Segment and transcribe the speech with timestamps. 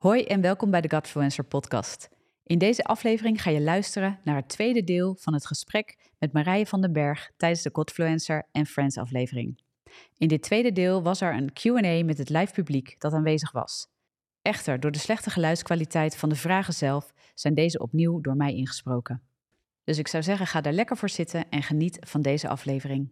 [0.00, 2.08] Hoi en welkom bij de Godfluencer podcast.
[2.44, 6.66] In deze aflevering ga je luisteren naar het tweede deel van het gesprek met Marije
[6.66, 9.60] van den Berg tijdens de Godfluencer en Friends aflevering.
[10.16, 13.86] In dit tweede deel was er een Q&A met het live publiek dat aanwezig was.
[14.42, 19.22] Echter, door de slechte geluidskwaliteit van de vragen zelf zijn deze opnieuw door mij ingesproken.
[19.84, 23.10] Dus ik zou zeggen, ga daar lekker voor zitten en geniet van deze aflevering.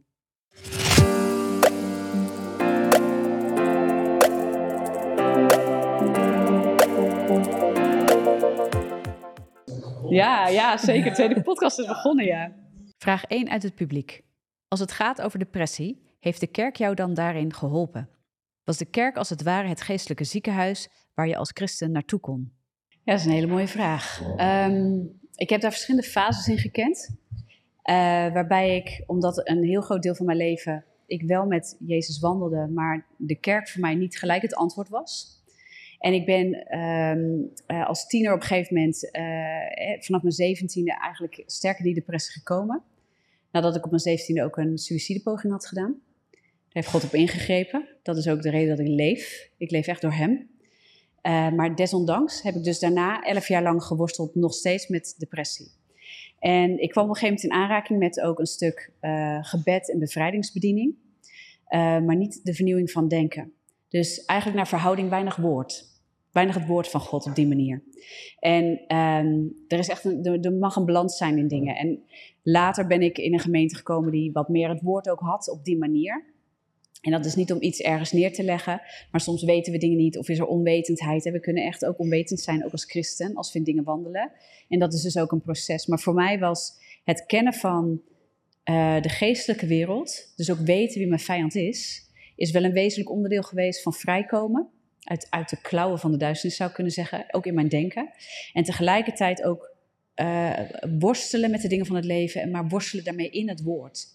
[10.08, 11.04] Ja, ja, zeker.
[11.04, 12.52] De tweede podcast is begonnen, ja.
[12.98, 14.22] Vraag 1 uit het publiek.
[14.68, 18.08] Als het gaat over depressie, heeft de kerk jou dan daarin geholpen?
[18.64, 22.52] Was de kerk als het ware het geestelijke ziekenhuis waar je als christen naartoe kon?
[22.88, 24.22] Ja, dat is een hele mooie vraag.
[24.36, 25.00] Ehm,
[25.34, 27.16] ik heb daar verschillende fases in gekend.
[27.90, 27.94] Uh,
[28.32, 32.66] waarbij ik, omdat een heel groot deel van mijn leven ik wel met Jezus wandelde,
[32.66, 35.37] maar de kerk voor mij niet gelijk het antwoord was.
[35.98, 40.98] En ik ben um, uh, als tiener op een gegeven moment, uh, vanaf mijn zeventiende,
[41.00, 42.82] eigenlijk sterker die depressie gekomen.
[43.52, 46.00] Nadat ik op mijn zeventiende ook een suïcidepoging had gedaan.
[46.30, 47.88] Daar heeft God op ingegrepen.
[48.02, 49.50] Dat is ook de reden dat ik leef.
[49.56, 50.50] Ik leef echt door Hem.
[51.56, 55.66] Maar desondanks heb ik dus daarna elf jaar lang geworsteld, nog steeds met depressie.
[56.38, 58.92] En ik kwam op een gegeven moment in aanraking met ook een stuk
[59.40, 60.94] gebed en bevrijdingsbediening.
[61.70, 63.52] maar niet de vernieuwing van denken.
[63.88, 65.87] Dus eigenlijk naar verhouding weinig woord.
[66.32, 67.82] Weinig het woord van God op die manier.
[68.38, 71.76] En um, er, is echt een, er, mag een balans zijn in dingen.
[71.76, 72.02] En
[72.42, 75.64] later ben ik in een gemeente gekomen die wat meer het woord ook had op
[75.64, 76.24] die manier.
[77.00, 78.80] En dat is niet om iets ergens neer te leggen,
[79.10, 81.26] maar soms weten we dingen niet of is er onwetendheid.
[81.26, 84.32] En we kunnen echt ook onwetend zijn, ook als christen, als we in dingen wandelen.
[84.68, 85.86] En dat is dus ook een proces.
[85.86, 86.72] Maar voor mij was
[87.04, 88.00] het kennen van
[88.64, 92.06] uh, de geestelijke wereld, dus ook weten wie mijn vijand is,
[92.36, 94.68] is wel een wezenlijk onderdeel geweest van vrijkomen.
[95.08, 98.10] Uit, uit de klauwen van de duisternis zou kunnen zeggen, ook in mijn denken.
[98.52, 99.76] En tegelijkertijd ook
[100.16, 100.60] uh,
[100.98, 104.06] worstelen met de dingen van het leven, maar worstelen daarmee in het woord.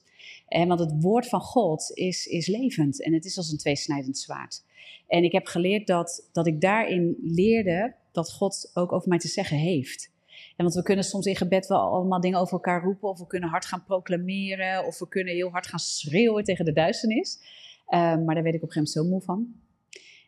[0.48, 4.18] En want het woord van God is, is levend en het is als een tweesnijdend
[4.18, 4.64] zwaard.
[5.08, 9.28] En ik heb geleerd dat, dat ik daarin leerde dat God ook over mij te
[9.28, 10.12] zeggen heeft.
[10.28, 13.28] En want we kunnen soms in gebed wel allemaal dingen over elkaar roepen, of we
[13.28, 17.40] kunnen hard gaan proclameren, of we kunnen heel hard gaan schreeuwen tegen de duisternis.
[17.88, 19.62] Ehm, maar daar werd ik op een gegeven moment zo moe van.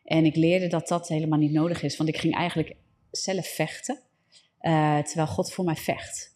[0.06, 2.76] En ik leerde dat dat helemaal niet nodig is, want ik ging eigenlijk
[3.10, 4.00] zelf vechten,
[4.60, 6.34] uh, terwijl God voor mij vecht.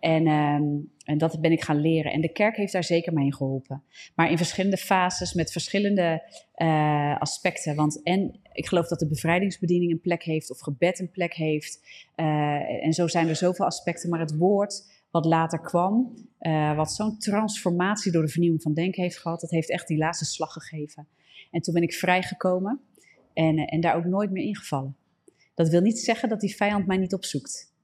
[0.00, 2.12] En, um, en, dat ben ik gaan leren.
[2.12, 3.82] En de kerk heeft daar zeker mee geholpen.
[4.14, 6.22] Maar in verschillende fases, met verschillende
[6.56, 7.74] uh, aspecten.
[7.74, 11.80] Want en ik geloof dat de bevrijdingsbediening een plek heeft, of gebed een plek heeft.
[12.16, 14.10] Uh, en zo zijn er zoveel aspecten.
[14.10, 16.14] Maar het woord wat later kwam,
[16.76, 20.24] wat zo'n transformatie door de vernieuwing van denken heeft gehad, dat heeft echt die laatste
[20.24, 21.08] slag gegeven.
[21.50, 22.80] En toen ben ik vrijgekomen
[23.36, 24.96] en, uh, en daar ook nooit meer ingevallen.
[25.54, 27.74] Dat wil niet zeggen dat die vijand mij niet opzoekt.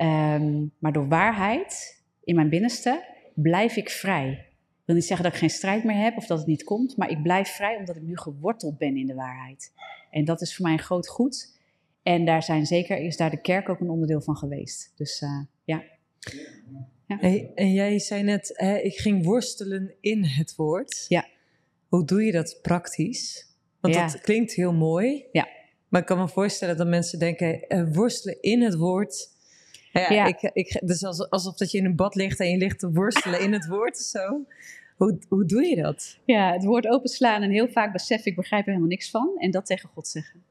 [0.00, 3.04] Um, maar door waarheid in mijn binnenste
[3.34, 4.30] blijf ik vrij.
[4.30, 6.96] Ik wil niet zeggen dat ik geen strijd meer heb of dat het niet komt,
[6.96, 9.72] maar ik blijf vrij omdat ik nu geworteld ben in de waarheid.
[10.10, 11.58] En dat is voor mij een groot goed.
[12.02, 14.92] En daar zijn zeker, is daar de kerk ook een onderdeel van geweest.
[14.96, 15.82] Dus uh, ja.
[17.06, 17.16] Ja.
[17.20, 21.04] Hey, en jij zei net, hè, ik ging worstelen in het woord.
[21.08, 21.28] Ja.
[21.88, 23.53] Hoe doe je dat praktisch?
[23.84, 24.06] Want Ja.
[24.06, 25.24] dat klinkt heel mooi.
[25.32, 25.48] Ja.
[25.88, 29.28] Maar ik kan me voorstellen dat mensen denken, eh, worstelen in het woord.
[29.92, 30.26] Ja, Ja.
[30.26, 32.92] Ik, ik, dus als, alsof dat je in een bad ligt en je ligt te
[32.92, 34.46] worstelen in het woord zo.
[34.96, 36.18] Hoe, hoe doe je dat?
[36.24, 39.50] Ja, het woord openslaan en heel vaak besef ik begrijp er helemaal niks van en
[39.50, 40.42] dat tegen God zeggen.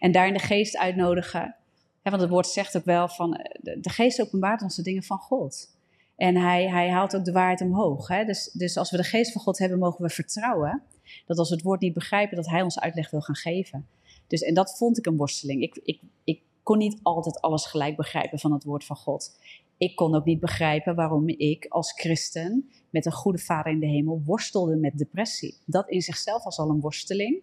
[0.00, 1.56] En daarin de geest uitnodigen.
[2.02, 4.82] Ja, want het woord zegt ook wel van eh, de, de geest openbaart ons de
[4.82, 5.68] dingen van God.
[6.16, 8.08] En hij, hij haalt ook de waarheid omhoog.
[8.08, 8.24] Hè?
[8.24, 10.82] Dus, dus als we de geest van God hebben, mogen we vertrouwen
[11.26, 13.86] dat als we het woord niet begrijpen, dat hij ons uitleg wil gaan geven.
[14.26, 15.62] Dus, en dat vond ik een worsteling.
[15.62, 19.38] Ik, ik, ik kon niet altijd alles gelijk begrijpen van het woord van God.
[19.76, 23.86] Ik kon ook niet begrijpen waarom ik als christen met een goede vader in de
[23.86, 25.56] hemel worstelde met depressie.
[25.66, 27.42] Dat in zichzelf was al een worsteling,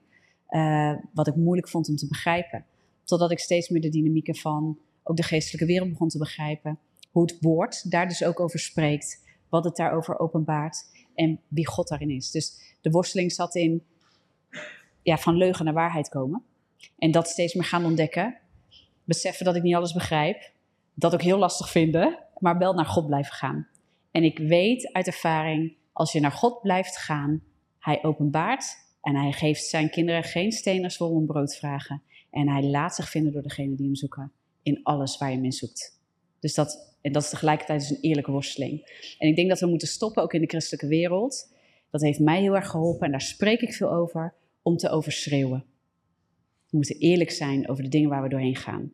[0.50, 2.66] uh, wat ik moeilijk vond om te begrijpen.
[3.04, 6.80] Totdat ik steeds meer de dynamieken van ook de geestelijke wereld begon te begrijpen.
[7.12, 10.86] Hoe het woord daar dus ook over spreekt, wat het daarover openbaart
[11.20, 12.32] en wie God daarin is.
[12.32, 13.84] Dus de worsteling zat in
[15.02, 16.44] ja, van leugen naar waarheid komen.
[16.98, 18.38] En dat steeds meer gaan ontdekken.
[19.04, 20.52] Beseffen dat ik niet alles begrijp.
[20.94, 23.68] Dat ook heel lastig vinden, maar wel naar God blijven gaan.
[24.12, 27.44] En ik weet uit ervaring, als je naar God blijft gaan,
[27.80, 28.66] hij openbaart
[29.02, 32.02] en hij geeft zijn kinderen geen steen als om brood vragen.
[32.30, 34.32] En hij laat zich vinden door degene die hem zoeken.
[34.64, 36.00] In alles waar je hem in zoekt.
[36.40, 39.04] Dus dat, en dat is tegelijkertijd dus een eerlijke worsteling.
[39.18, 41.54] En ik denk dat we moeten stoppen, ook in de christelijke wereld.
[41.90, 45.66] Dat heeft mij heel erg geholpen en daar spreek ik veel over, om te overschreeuwen.
[46.70, 48.92] We moeten eerlijk zijn over de dingen waar we doorheen gaan.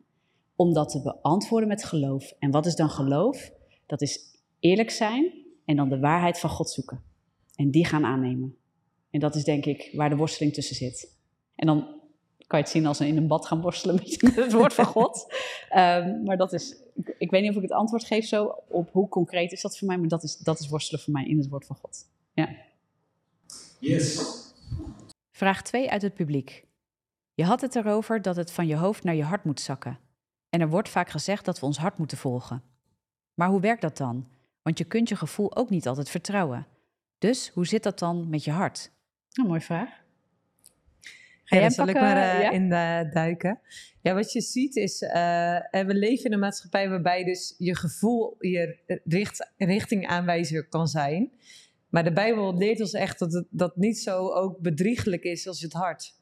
[0.56, 2.34] Om dat te beantwoorden met geloof.
[2.38, 3.50] En wat is dan geloof?
[3.86, 4.20] Dat is
[4.60, 5.32] eerlijk zijn
[5.64, 7.02] en dan de waarheid van God zoeken.
[7.54, 8.56] En die gaan aannemen.
[9.10, 11.16] En dat is denk ik waar de worsteling tussen zit.
[11.54, 12.00] En dan
[12.46, 15.34] kan je het zien als in een bad gaan worstelen met het woord van God.
[15.68, 18.92] Ehm, maar dat is, ik, ik, weet niet of ik het antwoord geef zo op
[18.92, 21.38] hoe concreet is dat voor mij, maar dat is, dat is worstelen voor mij in
[21.38, 22.08] het woord van God.
[22.32, 22.48] Ja.
[23.80, 24.34] Yes.
[25.30, 26.66] Vraag 2 uit het publiek.
[27.34, 29.98] Je had het erover dat het van je hoofd naar je hart moet zakken.
[30.48, 32.62] En er wordt vaak gezegd dat we ons hart moeten volgen.
[33.34, 34.28] Maar hoe werkt dat dan?
[34.62, 36.66] Want je kunt je gevoel ook niet altijd vertrouwen.
[37.18, 38.90] Dus hoe zit dat dan met je hart?
[39.32, 40.04] Een mooie vraag.
[41.46, 42.50] Ga ja, zal ik maar uh, ja?
[42.50, 43.60] in de duiken.
[44.02, 45.10] Ja, wat je ziet is, uh,
[45.70, 51.30] we leven in een maatschappij waarbij dus je gevoel je richt, richtingaanwijzer kan zijn.
[51.88, 55.60] Maar de Bijbel leert ons echt dat het dat niet zo ook bedriegelijk is als
[55.60, 56.14] het hart.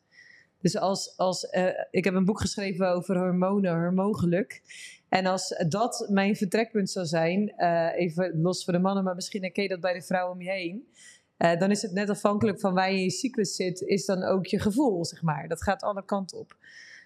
[0.60, 4.62] Dus als, als uh, ik heb een boek geschreven over hormonen, hormoongeluk.
[5.08, 7.54] En als dat mijn vertrekpunt zou zijn,
[7.96, 10.50] even los voor de mannen, maar misschien herken je dat bij de vrouwen om je
[10.50, 10.86] heen.
[11.38, 14.22] Uh, dan is het net afhankelijk van waar je in je cyclus zit, is dan
[14.22, 15.48] ook je gevoel, zeg maar.
[15.48, 16.56] Dat gaat alle kanten op.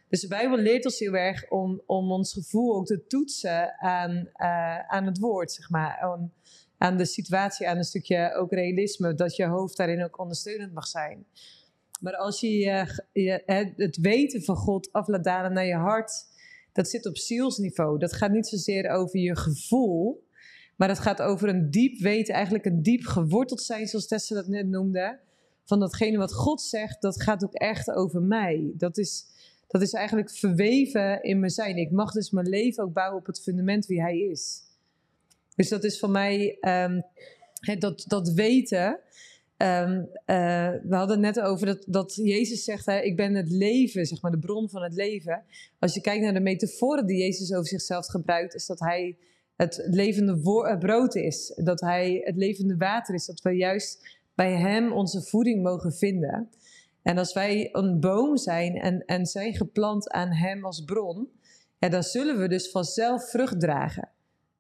[0.09, 4.29] Dus de Bijbel leert ons heel erg om, om ons gevoel ook te toetsen aan,
[4.89, 5.99] aan het woord, zeg maar.
[5.99, 6.33] Aan,
[6.79, 10.87] aan de situatie, aan een stukje ook realisme, dat je hoofd daarin ook ondersteunend mag
[10.87, 11.27] zijn.
[12.01, 12.49] Maar als je,
[13.13, 13.43] je
[13.77, 16.13] het weten van God af laat dalen naar je hart,
[16.73, 17.99] dat zit op zielsniveau.
[17.99, 20.27] Dat gaat niet zozeer over je gevoel,
[20.79, 24.47] maar het gaat over een diep weten, eigenlijk een diep geworteld zijn, zoals Tessa dat
[24.47, 25.19] net noemde.
[25.65, 28.71] Van datgene wat God zegt, dat gaat ook echt over mij.
[28.75, 29.25] Dat is,
[29.67, 31.77] dat is eigenlijk verweven in mijn zijn.
[31.77, 34.61] Ik mag dus mijn leven ook bouwen op het fundament wie Hij is.
[35.57, 37.03] Dus dat is voor mij um,
[37.79, 39.01] dat, dat weten.
[39.57, 43.51] Um, uh, we hadden het net over dat, dat Jezus zegt: hè, Ik ben het
[43.51, 45.43] leven, zeg maar, de bron van het leven.
[45.79, 49.17] Als je kijkt naar de metaforen die Jezus over zichzelf gebruikt, is dat hij
[49.59, 51.53] het levende eh, brood is.
[51.57, 53.27] Dat hij het levende water is.
[53.27, 56.49] Dat we juist bij hem onze voeding mogen vinden.
[57.03, 61.29] En als wij een boom zijn en, en zijn geplant aan hem als bron,
[61.79, 64.09] dan zullen we dus vanzelf vrucht dragen.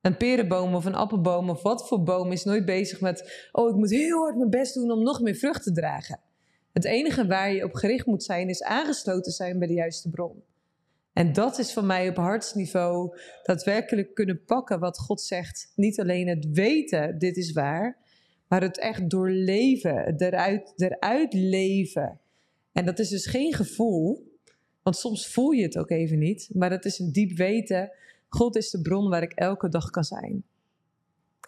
[0.01, 3.77] Een perenboom of een appelboom of wat voor boom is nooit bezig met: oh, ik
[3.77, 6.21] moet heel hard mijn best doen om nog meer vrucht te dragen.
[6.73, 10.43] Het enige waar je op gericht moet zijn, is aangesloten zijn bij de juiste bron.
[11.19, 15.73] En dat is voor mij op hartsniveau daadwerkelijk kunnen pakken wat God zegt.
[15.75, 17.97] Niet alleen het weten, dit is waar,
[18.49, 22.21] maar het echt doorleven, eruit, eruit leven.
[22.73, 24.33] En dat is dus geen gevoel,
[24.83, 27.93] want soms voel je het ook even niet, maar dat is een diep weten
[28.29, 30.45] God is de bron waar ik elke dag kan zijn.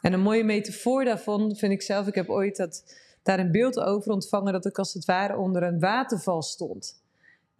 [0.01, 2.07] En een mooie metafoor daarvan vind ik zelf.
[2.07, 5.63] Ik heb ooit dat, daar een beeld over ontvangen dat ik als het ware onder
[5.63, 7.00] een waterval stond.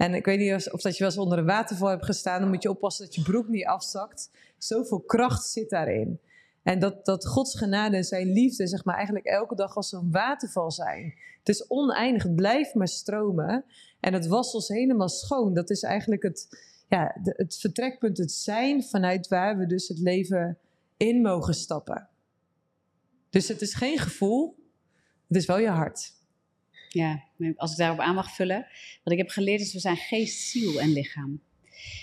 [0.01, 2.41] En ik weet niet of dat je wel eens onder een waterval hebt gestaan.
[2.41, 4.31] Dan moet je oppassen dat je broek niet afzakt.
[4.59, 6.21] Zoveel kracht zit daarin.
[6.63, 10.11] En dat, dat Gods genade en zijn liefde, zeg maar, eigenlijk elke dag als zo'n
[10.11, 11.15] waterval zijn.
[11.39, 13.65] Het is oneindig, het blijft maar stromen.
[14.01, 15.55] En het was ons helemaal schoon.
[15.55, 16.49] Dat is eigenlijk het,
[16.89, 20.59] ja, het vertrekpunt, het zijn vanuit waar we dus het leven
[20.97, 22.09] in mogen stappen.
[23.31, 24.57] Dus het is geen gevoel,
[25.29, 26.19] het is wel je hart.
[26.93, 27.25] Ja,
[27.57, 28.67] als ik daarop aan mag vullen.
[29.05, 31.41] Wat ik heb geleerd is, we zijn geest, ziel en lichaam.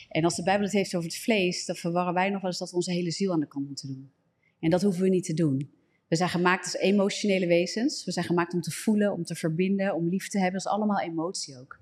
[0.09, 2.59] En als de Bijbel het heeft over het vlees, dan verwarren wij nog wel eens
[2.59, 4.11] dat we onze hele ziel aan de kant moeten doen.
[4.59, 5.71] En dat hoeven we niet te doen.
[6.07, 8.05] We zijn gemaakt als emotionele wezens.
[8.05, 10.61] We zijn gemaakt om te voelen, om te verbinden, om lief te hebben.
[10.61, 11.79] Dat is allemaal emotie ook.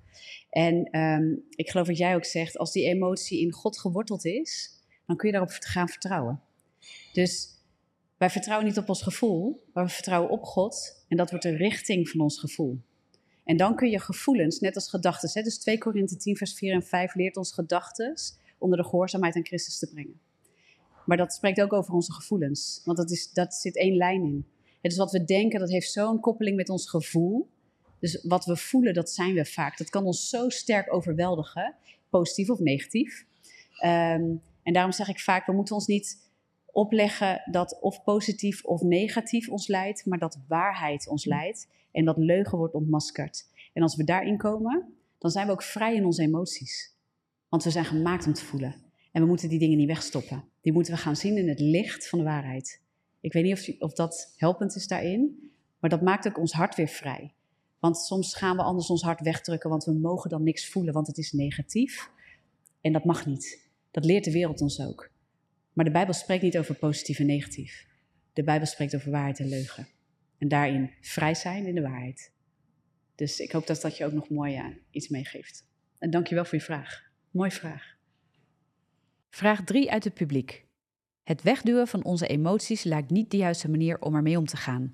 [0.50, 4.69] En um, ik geloof wat jij ook zegt, als die emotie in God geworteld is,
[5.05, 6.41] dan kun je daarop gaan vertrouwen.
[7.13, 7.50] Dus
[8.17, 11.03] wij vertrouwen niet op ons gevoel, maar we vertrouwen op God.
[11.07, 12.81] En dat wordt de richting van ons gevoel.
[13.45, 15.43] En dan kun je gevoelens, net als gedachten.
[15.43, 18.13] Dus 2 Korinthe 10, vers 4 en 5 leert ons gedachten
[18.57, 20.19] onder de gehoorzaamheid aan Christus te brengen.
[21.05, 24.45] Maar dat spreekt ook over onze gevoelens, want dat, is, dat zit één lijn in.
[24.81, 27.49] Het is wat we denken, dat heeft zo'n koppeling met ons gevoel.
[27.99, 29.77] Dus wat we voelen, dat zijn we vaak.
[29.77, 31.75] Dat kan ons zo sterk overweldigen,
[32.09, 33.25] positief of negatief.
[33.85, 36.25] Um, en daarom zeg ik vaak, we moeten ons niet
[36.75, 42.17] opleggen dat of positief of negatief ons leidt, maar dat waarheid ons leidt en dat
[42.17, 43.48] leugen wordt ontmaskerd.
[43.74, 46.96] En als we daarin komen, dan zijn we ook vrij in onze emoties.
[47.50, 48.75] Want we zijn gemaakt om te voelen.
[49.12, 50.44] En we moeten die dingen niet wegstoppen.
[50.62, 52.82] Die moeten we gaan zien in het licht van de waarheid.
[53.22, 56.75] Ik weet niet of, of dat helpend is daarin, maar dat maakt ook ons hart
[56.75, 57.34] weer vrij.
[57.79, 61.08] Want soms gaan we anders ons hart wegdrukken, want we mogen dan niks voelen, want
[61.08, 62.12] het is negatief.
[62.82, 63.70] En dat mag niet.
[63.91, 65.13] Dat leert de wereld ons ook.
[65.75, 67.88] Maar de Bijbel spreekt niet over positief en negatief.
[68.34, 69.88] De Bijbel spreekt over waarheid en leugen.
[70.38, 72.34] En daarin vrij zijn in de waarheid.
[73.15, 75.67] Dus ik hoop dat dat je ook nog mooi uh, iets meegeeft.
[75.98, 77.03] En dankjewel voor je vraag.
[77.32, 77.98] Mooie vraag.
[79.29, 80.65] Vraag 3 uit het publiek.
[81.24, 84.94] Het wegduwen van onze emoties lijkt niet de juiste manier om ermee om te gaan.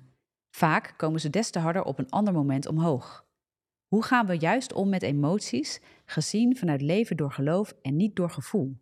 [0.50, 3.26] Vaak komen ze des te harder op een ander moment omhoog.
[3.86, 8.30] Hoe gaan we juist om met emoties, gezien vanuit leven door geloof en niet door
[8.30, 8.81] gevoel?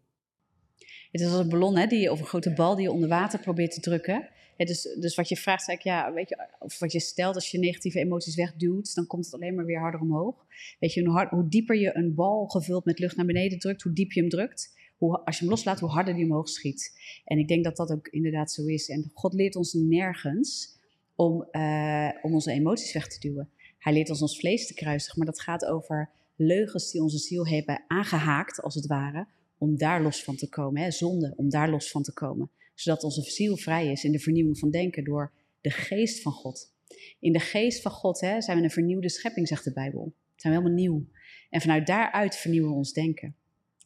[1.11, 3.40] Het is als een ballon hè, die, of een grote bal die je onder water
[3.40, 4.29] probeert te drukken.
[4.57, 7.59] dus, dus wat je vraagt, ik, ja, weet je, of wat je stelt als je
[7.59, 10.47] negatieve emoties wegduwt, dan komt het alleen maar weer harder omhoog.
[10.79, 13.93] Weet je, hoe, hoe dieper je een bal gevuld met lucht naar beneden drukt, hoe
[13.93, 17.00] dieper je hem drukt, hoe, als je hem loslaat, hoe harder die omhoog schiet.
[17.25, 18.88] En ik denk dat dat ook inderdaad zo is.
[18.88, 20.79] En God leert ons nergens
[21.14, 23.49] om, uh, om onze emoties weg te duwen.
[23.79, 27.47] Hij leert ons ons vlees te kruisigen, maar dat gaat over leugens die onze ziel
[27.47, 29.26] hebben aangehaakt, als het ware,
[29.61, 30.83] om daar los van te komen.
[30.83, 30.90] Hè?
[30.90, 32.50] Zonde, om daar los van te komen.
[32.75, 36.73] Zodat onze ziel vrij is in de vernieuwing van denken door de geest van God.
[37.19, 40.12] In de geest van God hè, zijn we een vernieuwde schepping, zegt de Bijbel.
[40.37, 41.05] Zijn we helemaal nieuw.
[41.50, 43.37] En vanuit daaruit vernieuwen we ons denken.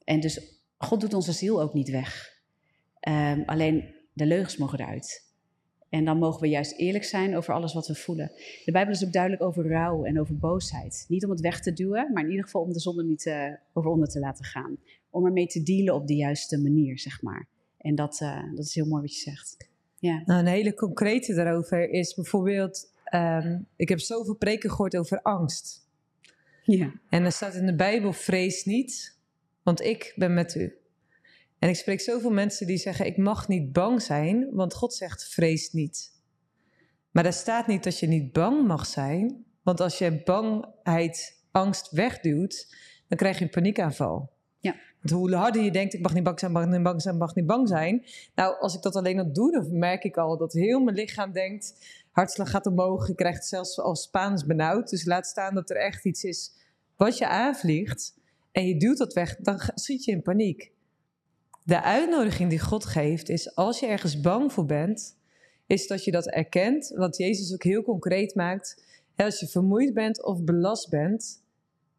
[0.04, 2.42] En dus God doet onze ziel ook niet weg.
[3.08, 5.33] Um, alleen de leugens mogen eruit.
[5.94, 8.32] En dan mogen we juist eerlijk zijn over alles wat we voelen.
[8.64, 11.04] De Bijbel is ook duidelijk over rouw en over boosheid.
[11.08, 13.52] Niet om het weg te duwen, maar in ieder geval om de zonde niet uh,
[13.72, 14.76] over onder te laten gaan.
[15.10, 17.48] Om ermee te dealen op de juiste manier, zeg maar.
[17.78, 19.68] En dat, uh, dat is heel mooi wat je zegt.
[19.98, 20.22] Ja.
[20.24, 22.92] Nou, een hele concrete daarover is bijvoorbeeld...
[23.14, 25.86] Um, ik heb zoveel preken gehoord over angst.
[26.62, 26.92] Ja.
[27.08, 29.18] En er staat in de Bijbel, vrees niet,
[29.62, 30.74] want ik ben met u.
[31.64, 35.28] En ik spreek zoveel mensen die zeggen: Ik mag niet bang zijn, want God zegt:
[35.28, 36.12] Vrees niet.
[37.10, 41.90] Maar daar staat niet dat je niet bang mag zijn, want als je bangheid, angst
[41.90, 42.76] wegduwt,
[43.08, 44.30] dan krijg je een paniekaanval.
[44.58, 44.76] Ja.
[45.00, 47.34] Want hoe harder je denkt: Ik mag niet bang zijn, mag niet bang zijn, mag
[47.34, 48.04] niet bang zijn.
[48.34, 51.32] Nou, als ik dat alleen al doe, dan merk ik al dat heel mijn lichaam
[51.32, 54.90] denkt: hartslag gaat omhoog, je krijgt zelfs al Spaans benauwd.
[54.90, 56.52] Dus laat staan dat er echt iets is
[56.96, 58.18] wat je aanvliegt
[58.52, 60.72] en je duwt dat weg, dan schiet je in paniek.
[61.66, 65.16] De uitnodiging die God geeft is als je ergens bang voor bent,
[65.66, 68.84] is dat je dat erkent, wat Jezus ook heel concreet maakt.
[69.16, 71.42] Als je vermoeid bent of belast bent,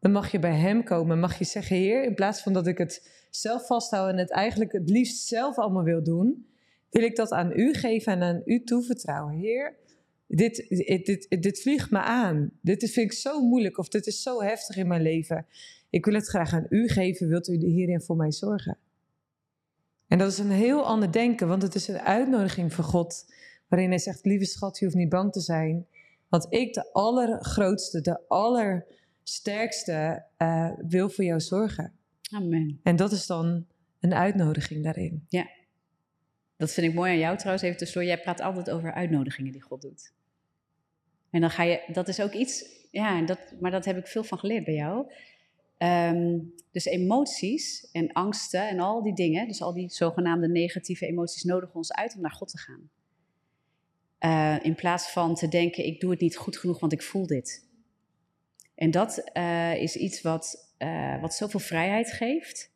[0.00, 1.20] dan mag je bij Hem komen.
[1.20, 4.72] Mag je zeggen, Heer, in plaats van dat ik het zelf vasthoud en het eigenlijk
[4.72, 6.46] het liefst zelf allemaal wil doen,
[6.90, 9.34] wil ik dat aan U geven en aan U toevertrouwen.
[9.34, 9.76] Heer,
[10.26, 12.50] dit, dit, dit, dit vliegt me aan.
[12.60, 15.46] Dit vind ik zo moeilijk of dit is zo heftig in mijn leven.
[15.90, 17.28] Ik wil het graag aan U geven.
[17.28, 18.78] Wilt U hierin voor mij zorgen?
[20.16, 23.32] En dat is een heel ander denken, want het is een uitnodiging van God,
[23.68, 25.86] waarin hij zegt, lieve schat, je hoeft niet bang te zijn,
[26.28, 31.92] want ik, de allergrootste, de allersterkste, uh, wil voor jou zorgen.
[32.30, 32.80] Amen.
[32.82, 33.66] En dat is dan
[34.00, 35.26] een uitnodiging daarin.
[35.28, 35.48] Ja,
[36.56, 38.08] dat vind ik mooi aan jou trouwens, even tussendoor.
[38.08, 40.12] Jij praat altijd over uitnodigingen die God doet.
[41.30, 44.24] En dan ga je, dat is ook iets, ja, dat, maar dat heb ik veel
[44.24, 45.12] van geleerd bij jou.
[45.78, 51.42] Um, dus emoties en angsten en al die dingen, dus al die zogenaamde negatieve emoties,
[51.42, 52.90] nodigen ons uit om naar God te gaan.
[54.20, 57.26] Uh, in plaats van te denken, ik doe het niet goed genoeg, want ik voel
[57.26, 57.68] dit.
[58.74, 62.72] En dat uh, is iets wat, uh, wat zoveel vrijheid geeft,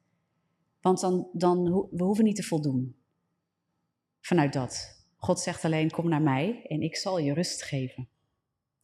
[0.81, 2.97] want dan, dan we hoeven niet te voldoen.
[4.21, 5.05] Vanuit dat.
[5.17, 8.09] God zegt alleen, kom naar mij en ik zal je rust geven.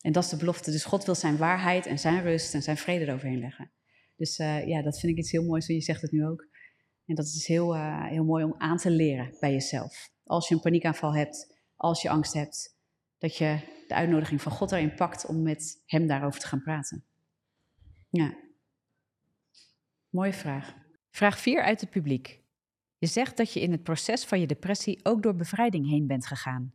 [0.00, 0.70] En dat is de belofte.
[0.70, 3.70] Dus God wil zijn waarheid en zijn rust en zijn vrede eroverheen leggen.
[4.16, 6.46] Dus uh, ja, dat vind ik iets heel moois, je zegt het nu ook.
[7.06, 10.10] En dat is heel, uh, heel mooi om aan te leren bij jezelf.
[10.24, 12.76] Als je een paniekaanval hebt, als je angst hebt,
[13.18, 13.58] dat je
[13.88, 17.04] de uitnodiging van God erin pakt om met hem daarover te gaan praten.
[18.10, 18.34] Ja.
[20.08, 20.74] Mooie vraag.
[21.10, 22.40] Vraag 4 uit het publiek.
[22.98, 26.26] Je zegt dat je in het proces van je depressie ook door bevrijding heen bent
[26.26, 26.72] gegaan.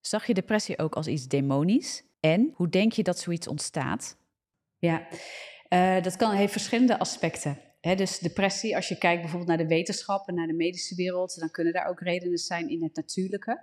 [0.00, 2.04] Zag je depressie ook als iets demonisch?
[2.20, 4.16] En hoe denk je dat zoiets ontstaat?
[4.78, 5.08] Ja,
[5.68, 7.58] uh, dat kan, heeft verschillende aspecten.
[7.80, 11.50] Dus depressie, als je kijkt bijvoorbeeld naar de wetenschap en naar de medische wereld, dan
[11.50, 13.62] kunnen daar ook redenen zijn in het natuurlijke.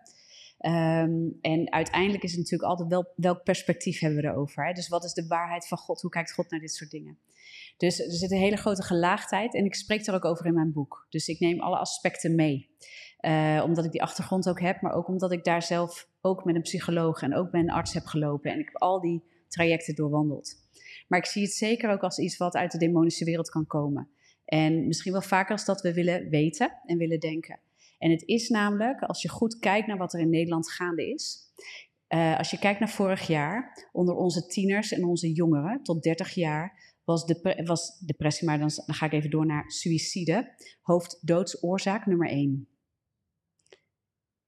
[0.65, 4.65] Um, en uiteindelijk is het natuurlijk altijd wel welk perspectief hebben we erover.
[4.65, 4.73] Hè?
[4.73, 6.01] Dus wat is de waarheid van God?
[6.01, 7.17] Hoe kijkt God naar dit soort dingen?
[7.77, 10.71] Dus er zit een hele grote gelaagdheid en ik spreek daar ook over in mijn
[10.71, 11.05] boek.
[11.09, 12.69] Dus ik neem alle aspecten mee.
[13.21, 16.55] Uh, omdat ik die achtergrond ook heb, maar ook omdat ik daar zelf ook met
[16.55, 18.51] een psycholoog en ook met een arts heb gelopen.
[18.51, 20.55] En ik heb al die trajecten doorwandeld.
[21.11, 24.09] Maar ik zie het zeker ook als iets wat uit de demonische wereld kan komen.
[24.45, 27.59] En misschien wel vaker als dat we willen weten en willen denken.
[27.97, 31.39] En het is namelijk, als je goed kijkt naar wat er in Nederland gaande is.
[32.09, 36.33] Uh, als je kijkt naar vorig jaar, onder onze tieners en onze jongeren tot 30
[36.33, 42.29] jaar, was, was depressie, maar dan, dan ga ik even door naar suïcide, hoofddoodsoorzaak nummer
[42.29, 42.67] 1.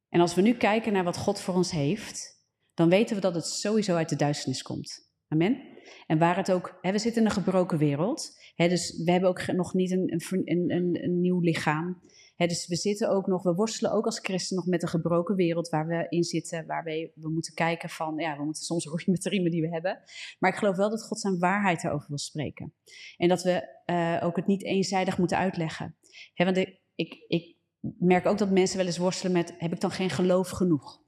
[0.09, 2.41] En als we nu kijken naar wat God voor ons heeft,
[2.73, 5.11] dan weten we dat het sowieso uit de duisternis komt.
[5.27, 5.72] Amen.
[6.07, 8.41] En waar het ook, hè, we zitten in een gebroken wereld.
[8.55, 12.01] Hè, dus we hebben ook nog niet een, een, een, een nieuw lichaam.
[12.35, 15.35] Hè, dus we zitten ook nog, we worstelen ook als christen nog met een gebroken
[15.35, 16.65] wereld waar we in zitten.
[16.65, 19.69] Waarbij we moeten kijken van, ja, we moeten soms roeien met de riemen die we
[19.69, 19.99] hebben.
[20.39, 22.73] Maar ik geloof wel dat God zijn waarheid erover wil spreken.
[23.17, 25.97] En dat we uh, ook het niet eenzijdig moeten uitleggen.
[26.33, 26.57] Hè, want
[26.95, 27.57] ik, ik
[27.99, 31.01] merk ook dat mensen wel eens worstelen met, heb ik dan geen geloof genoeg?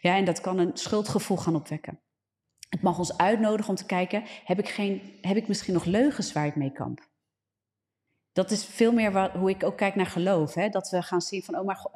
[0.00, 2.00] Ja, en dat kan een schuldgevoel gaan opwekken.
[2.72, 6.32] Het mag ons uitnodigen om te kijken, heb ik, geen, heb ik misschien nog leugens
[6.32, 7.10] waar ik mee kamp?
[8.32, 10.54] Dat is veel meer hoe ik ook kijk naar geloof.
[10.54, 10.68] Hè?
[10.68, 11.90] Dat we gaan zien van, oh maar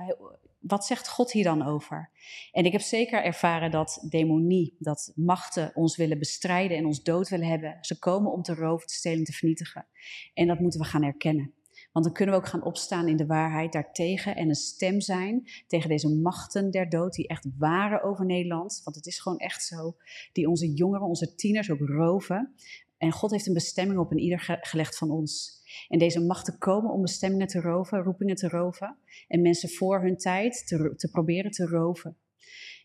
[0.58, 2.10] wat zegt God hier dan over?
[2.52, 7.28] En ik heb zeker ervaren dat demonie, dat machten ons willen bestrijden en ons dood
[7.28, 7.78] willen hebben.
[7.80, 9.86] Ze komen om te roven, te stelen, te vernietigen.
[10.34, 11.54] En dat moeten we gaan erkennen.
[11.96, 15.48] Want dan kunnen we ook gaan opstaan in de waarheid daartegen en een stem zijn
[15.66, 18.80] tegen deze machten der dood die echt waren over Nederland.
[18.84, 19.96] Want het is gewoon echt zo.
[20.32, 22.54] Die onze jongeren, onze tieners ook roven.
[22.98, 25.62] En God heeft een bestemming op in ieder gelegd van ons.
[25.88, 28.96] En deze machten komen om bestemmingen te roven, roepingen te roven.
[29.28, 32.16] En mensen voor hun tijd te, te proberen te roven.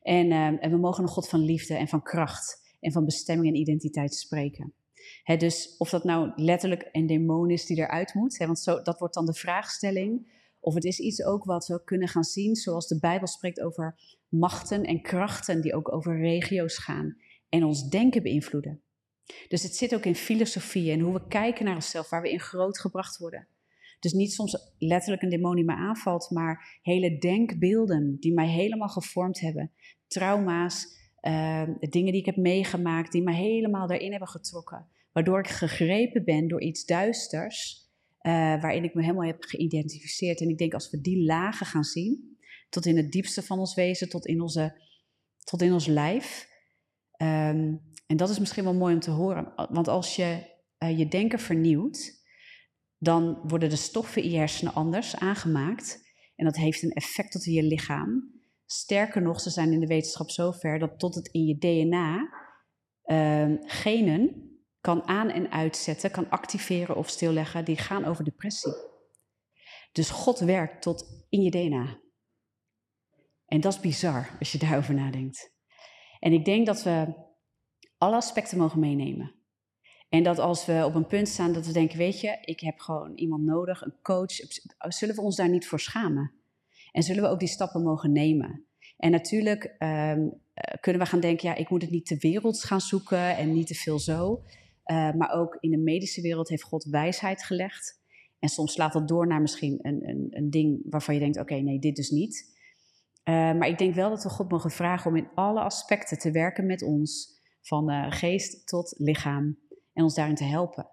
[0.01, 3.47] En, uh, en we mogen een God van liefde en van kracht en van bestemming
[3.47, 4.73] en identiteit spreken
[5.37, 9.13] dus of dat nou letterlijk een demon is die eruit moet, want zo, dat wordt
[9.13, 10.39] dan de vraagstelling.
[10.59, 13.99] Of het is iets ook wat we kunnen gaan zien, zoals de Bijbel spreekt over
[14.29, 17.17] machten en krachten die ook over regio's gaan
[17.49, 18.81] en ons denken beïnvloeden.
[19.47, 22.39] Dus het zit ook in filosofie en hoe we kijken naar onszelf, waar we in
[22.39, 23.47] groot gebracht worden.
[23.99, 28.89] Dus niet soms letterlijk een demon die me aanvalt, maar hele denkbeelden die mij helemaal
[28.89, 29.71] gevormd hebben.
[30.07, 30.87] Trauma's,
[31.21, 36.23] uh, dingen die ik heb meegemaakt, die mij helemaal daarin hebben getrokken waardoor ik gegrepen
[36.23, 37.89] ben door iets duisters,
[38.21, 40.41] uh, waarin ik me helemaal heb geïdentificeerd.
[40.41, 42.37] En ik denk als we die lagen gaan zien,
[42.69, 44.81] tot in het diepste van ons wezen, tot in, onze,
[45.43, 46.49] tot in ons lijf.
[47.17, 50.49] Um, en dat is misschien wel mooi om te horen, want als je
[50.79, 52.19] uh, je denken vernieuwt,
[52.97, 56.09] dan worden de stoffen in je hersenen anders aangemaakt.
[56.35, 58.40] En dat heeft een effect op je lichaam.
[58.71, 62.29] Sterker nog, ze zijn in de wetenschap zover dat tot het in je DNA
[63.05, 64.49] uh, genen
[64.81, 68.73] kan aan- en uitzetten, kan activeren of stilleggen, die gaan over depressie.
[69.91, 71.99] Dus God werkt tot in je DNA.
[73.45, 75.53] En dat is bizar als je daarover nadenkt.
[76.19, 77.13] En ik denk dat we
[77.97, 79.35] alle aspecten mogen meenemen.
[80.09, 82.79] En dat als we op een punt staan dat we denken, weet je, ik heb
[82.79, 84.33] gewoon iemand nodig, een coach,
[84.77, 86.40] zullen we ons daar niet voor schamen?
[86.91, 88.65] En zullen we ook die stappen mogen nemen?
[88.97, 90.41] En natuurlijk um,
[90.79, 93.67] kunnen we gaan denken, ja, ik moet het niet te wereld gaan zoeken en niet
[93.67, 94.43] te veel zo.
[94.85, 97.99] Uh, maar ook in de medische wereld heeft God wijsheid gelegd.
[98.39, 101.55] En soms slaat dat door naar misschien een, een, een ding waarvan je denkt: oké,
[101.55, 102.59] nee, dit dus niet.
[103.23, 106.31] Uh, maar ik denk wel dat we God mogen vragen om in alle aspecten te
[106.31, 109.57] werken met ons, van geest tot lichaam,
[109.93, 110.89] en ons daarin te helpen.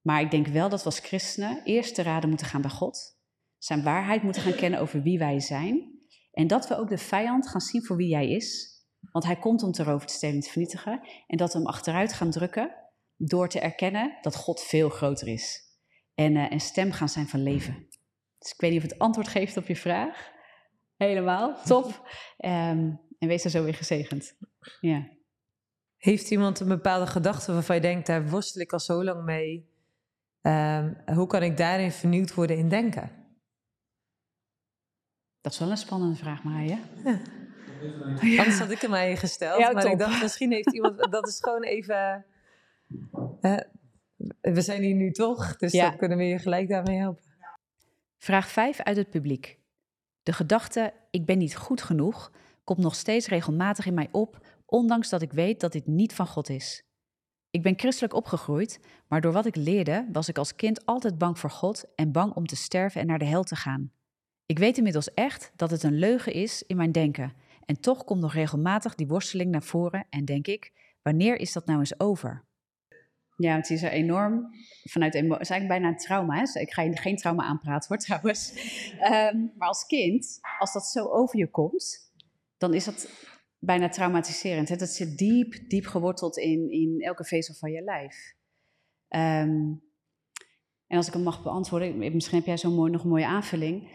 [0.00, 3.16] Maar ik denk wel dat we als christenen eerst te raden moeten gaan bij God,
[3.64, 5.92] zijn waarheid moeten gaan kennen over wie wij zijn,
[6.32, 8.70] en dat we ook de vijand gaan zien voor wie hij is.
[9.12, 11.00] Want hij komt om te roven, te stelen, te vernietigen.
[11.26, 12.74] En dat we hem achteruit gaan drukken
[13.16, 15.60] door te erkennen dat God veel groter is.
[16.14, 17.86] En, uh, en stem gaan zijn van leven.
[18.38, 20.30] Dus ik weet niet of het antwoord geeft op je vraag.
[20.96, 21.86] Helemaal, top.
[21.86, 22.00] Um,
[23.18, 24.36] en wees er zo weer gezegend.
[24.80, 25.08] Ja.
[25.96, 29.70] Heeft iemand een bepaalde gedachte waarvan je denkt, daar worstel ik al zo lang mee.
[30.42, 33.21] Um, hoe kan ik daarin vernieuwd worden in denken?
[35.42, 36.78] Dat is wel een spannende vraag, Marja.
[37.04, 37.20] Ja.
[38.20, 38.38] Ja.
[38.38, 39.60] Anders had ik hem aan je gesteld.
[39.60, 39.92] Ja, maar top.
[39.92, 40.98] ik dacht, misschien heeft iemand...
[41.10, 42.24] Dat is gewoon even
[44.40, 47.22] we zijn hier nu toch, dus dan kunnen we je gelijk daarmee helpen.
[48.18, 49.58] Vraag 5 uit het publiek.
[50.22, 52.32] De gedachte, ik ben niet goed genoeg,
[52.64, 56.26] komt nog steeds regelmatig in mij op, ondanks dat ik weet dat dit niet van
[56.26, 56.84] God is.
[57.50, 61.38] Ik ben christelijk opgegroeid, maar door wat ik leerde was ik als kind altijd bang
[61.38, 63.92] voor God en bang om te sterven en naar de hel te gaan.
[64.52, 67.32] Ik weet inmiddels echt dat het een leugen is in mijn denken.
[67.64, 71.66] En toch komt nog regelmatig die worsteling naar voren en denk ik: wanneer is dat
[71.66, 72.44] nou eens over?
[73.36, 74.48] Ja, het is er enorm
[74.82, 76.36] vanuit Het is eigenlijk bijna een trauma.
[76.36, 76.60] Hè?
[76.60, 78.52] Ik ga je geen trauma aanpraten hoor trouwens.
[79.00, 82.12] Um, maar als kind, als dat zo over je komt,
[82.58, 83.08] dan is dat
[83.58, 84.68] bijna traumatiserend.
[84.68, 84.76] Hè?
[84.76, 88.34] Dat zit diep, diep geworteld in, in elke vezel van je lijf.
[89.08, 89.82] Um,
[90.86, 93.90] en als ik hem mag beantwoorden, misschien heb jij zo mooi, nog een mooie aanvulling.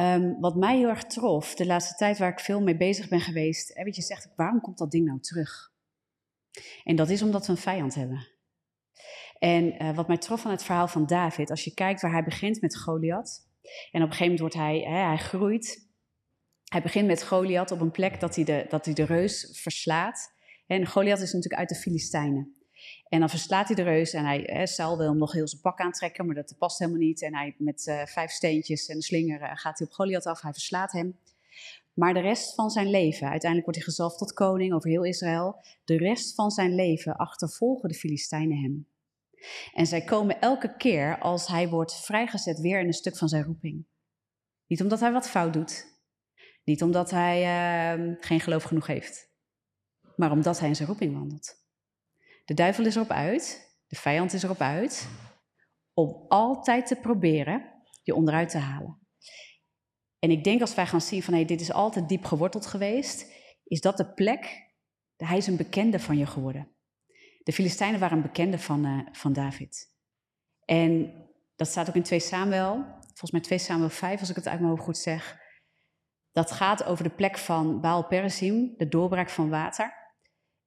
[0.00, 3.20] Um, wat mij heel erg trof, de laatste tijd waar ik veel mee bezig ben
[3.20, 5.72] geweest, hè, weet je zegt, waarom komt dat ding nou terug?
[6.84, 8.28] En dat is omdat we een vijand hebben.
[9.38, 12.24] En uh, wat mij trof van het verhaal van David, als je kijkt waar hij
[12.24, 13.48] begint met Goliath.
[13.90, 15.88] En op een gegeven moment wordt hij, hè, hij groeit.
[16.64, 20.32] Hij begint met Goliath op een plek dat hij de, dat hij de reus verslaat.
[20.66, 22.59] En Goliath is natuurlijk uit de Filistijnen.
[23.08, 25.60] En dan verslaat hij de reus en hij, hè, Saul wil hem nog heel zijn
[25.60, 27.22] pak aantrekken, maar dat past helemaal niet.
[27.22, 30.40] En hij met uh, vijf steentjes en een slinger uh, gaat hij op Goliath af,
[30.40, 31.18] hij verslaat hem.
[31.94, 35.60] Maar de rest van zijn leven, uiteindelijk wordt hij gezalfd tot koning over heel Israël.
[35.84, 38.86] De rest van zijn leven achtervolgen de Filistijnen hem.
[39.74, 43.44] En zij komen elke keer als hij wordt vrijgezet weer in een stuk van zijn
[43.44, 43.84] roeping.
[44.66, 45.86] Niet omdat hij wat fout doet.
[46.64, 47.40] Niet omdat hij
[47.98, 49.28] uh, geen geloof genoeg heeft.
[50.16, 51.59] Maar omdat hij in zijn roeping wandelt.
[52.50, 55.08] De duivel is erop uit, de vijand is erop uit,
[55.94, 58.98] om altijd te proberen je onderuit te halen.
[60.18, 63.32] En ik denk als wij gaan zien van hey, dit is altijd diep geworteld geweest,
[63.64, 64.72] is dat de plek,
[65.16, 66.68] hij is een bekende van je geworden.
[67.42, 69.94] De Filistijnen waren een bekende van, uh, van David.
[70.64, 71.12] En
[71.56, 74.58] dat staat ook in 2 Samuel, volgens mij 2 Samuel 5, als ik het uit
[74.58, 75.38] mijn hoofd goed zeg.
[76.32, 79.94] Dat gaat over de plek van Baal Perazim, de doorbraak van water.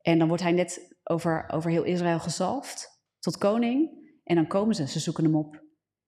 [0.01, 4.01] En dan wordt hij net over, over heel Israël gezalfd tot koning.
[4.23, 5.63] En dan komen ze, ze zoeken hem op.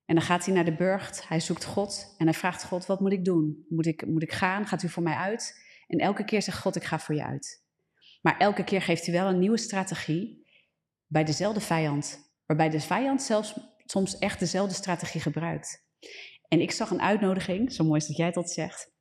[0.05, 2.99] En dan gaat hij naar de burcht, hij zoekt God en hij vraagt God, wat
[2.99, 3.65] moet ik doen?
[3.69, 4.67] Moet ik, moet ik gaan?
[4.67, 5.63] Gaat u voor mij uit?
[5.87, 7.63] En elke keer zegt God, ik ga voor je uit.
[8.21, 10.47] Maar elke keer geeft hij wel een nieuwe strategie
[11.07, 12.33] bij dezelfde vijand.
[12.45, 15.85] Waarbij de vijand zelfs soms echt dezelfde strategie gebruikt.
[16.47, 18.93] En ik zag een uitnodiging, zo mooi is dat jij dat zegt,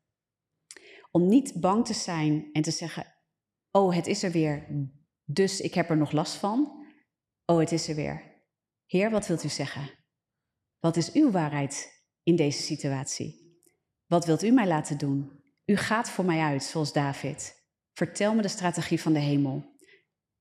[1.10, 3.14] om niet bang te zijn en te zeggen,
[3.70, 4.66] oh het is er weer,
[5.24, 6.86] dus ik heb er nog last van.
[7.44, 8.22] Oh het is er weer.
[8.86, 9.90] Heer, wat wilt u zeggen?
[10.78, 13.58] Wat is uw waarheid in deze situatie?
[14.06, 15.42] Wat wilt u mij laten doen?
[15.64, 17.62] U gaat voor mij uit, zoals David.
[17.92, 19.72] Vertel me de strategie van de hemel.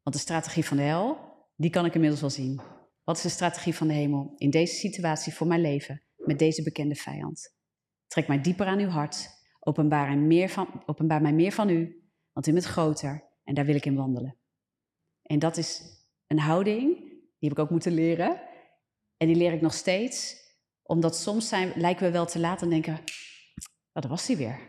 [0.01, 1.17] Want de strategie van de hel,
[1.55, 2.61] die kan ik inmiddels wel zien.
[3.03, 6.63] Wat is de strategie van de hemel in deze situatie voor mijn leven met deze
[6.63, 7.55] bekende vijand?
[8.07, 9.29] Trek mij dieper aan uw hart.
[9.59, 13.75] Openbaar, meer van, openbaar mij meer van u, want u bent groter en daar wil
[13.75, 14.37] ik in wandelen.
[15.23, 15.81] En dat is
[16.27, 18.41] een houding, die heb ik ook moeten leren.
[19.17, 20.35] En die leer ik nog steeds,
[20.83, 22.99] omdat soms zijn, lijken we wel te laat en denken,
[23.91, 24.59] dat was hij weer.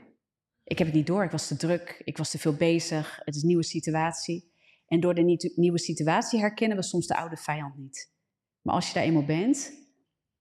[0.65, 3.35] Ik heb het niet door, ik was te druk, ik was te veel bezig, het
[3.35, 4.53] is een nieuwe situatie.
[4.87, 8.13] En door de nieuwe situatie herkennen we soms de oude vijand niet.
[8.63, 9.73] Maar als je daar eenmaal bent,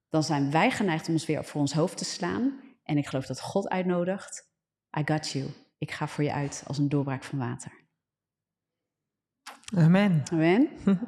[0.09, 2.61] dan zijn wij geneigd om ons weer voor ons hoofd te slaan.
[2.83, 4.49] En ik geloof dat God uitnodigt,
[4.99, 5.49] I got you.
[5.77, 7.82] Ik ga voor je uit als een doorbraak van water.
[9.75, 10.23] Amen.
[10.31, 10.69] Amen.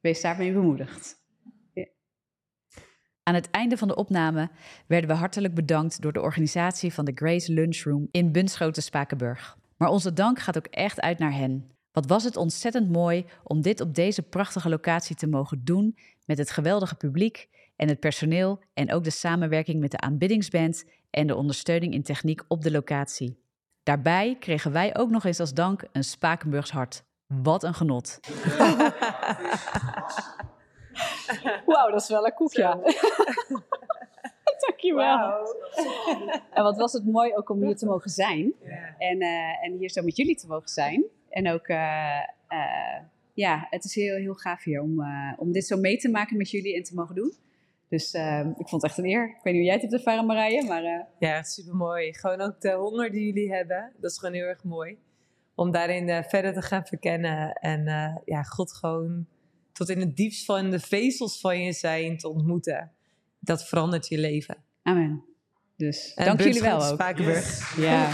[0.00, 1.24] Wees daarmee bemoedigd.
[3.22, 4.50] Aan het einde van de opname
[4.86, 9.58] werden we hartelijk bedankt door de organisatie van de Grace Lunchroom in Bunschoten-Spakenburg.
[9.76, 11.70] Maar onze dank gaat ook echt uit naar hen.
[11.92, 16.38] Wat was het ontzettend mooi om dit op deze prachtige locatie te mogen doen met
[16.38, 21.36] het geweldige publiek en het personeel en ook de samenwerking met de aanbiddingsband en de
[21.36, 23.38] ondersteuning in techniek op de locatie.
[23.82, 27.05] Daarbij kregen wij ook nog eens als dank een Spakenburgs hart.
[27.26, 28.20] Wat een genot.
[31.66, 32.62] Wauw, dat is wel een koekje.
[34.66, 35.18] Dankjewel.
[35.18, 35.46] Wow.
[36.52, 38.54] En wat was het mooi ook om hier te mogen zijn.
[38.98, 41.04] En, uh, en hier zo met jullie te mogen zijn.
[41.30, 42.98] En ook, uh, uh,
[43.34, 46.50] ja, het is heel, heel gaaf hier om, om dit zo mee te maken met
[46.50, 47.32] jullie en te mogen doen.
[47.88, 48.14] Dus
[48.58, 49.24] ik vond het echt een eer.
[49.24, 51.08] Ik weet niet hoe jij het hebt ervaren, Marije, maar...
[51.18, 52.14] Ja, super mooi.
[52.14, 53.92] Gewoon ook de honger die jullie hebben.
[54.00, 54.98] Dat is gewoon heel erg mooi
[55.56, 57.52] om daarin uh, verder te gaan verkennen.
[57.52, 59.26] En uh, ja, God gewoon
[59.72, 62.92] tot in het diepst van de vezels van je zijn te ontmoeten.
[63.40, 64.56] Dat verandert je leven.
[64.82, 65.24] Amen.
[65.76, 66.94] Dus dank jullie wel ook.
[66.94, 67.76] Spakenburg.
[67.76, 68.10] Ja.